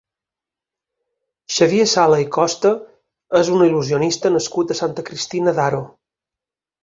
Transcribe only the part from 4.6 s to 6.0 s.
a Santa Cristina d'Aro.